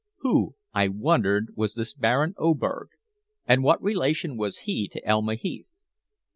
[0.21, 2.89] Who, I wondered, was this Baron Oberg,
[3.45, 5.83] and what relation was he to Elma Heath?